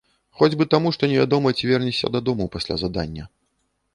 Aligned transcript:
Хоць 0.37 0.55
бы 0.59 0.65
таму, 0.73 0.91
што 0.95 1.09
невядома, 1.11 1.51
ці 1.59 1.69
вернешся 1.71 2.11
дадому 2.15 2.47
пасля 2.55 2.79
задання. 2.85 3.29